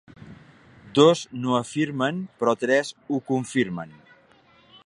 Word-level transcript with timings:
Dos 0.99 1.21
no 1.43 1.53
afirmen, 1.59 2.25
però 2.39 2.57
tres 2.65 2.93
ho 3.11 3.23
confirmen. 3.33 3.99